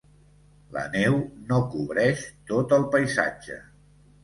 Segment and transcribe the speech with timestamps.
[0.77, 1.17] La neu
[1.51, 3.63] no cobreix tot el paisatge.